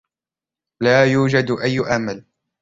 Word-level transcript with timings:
لا 0.81 1.05
يوجد 1.05 1.51
أي 1.63 1.79
أمل. 1.95 2.25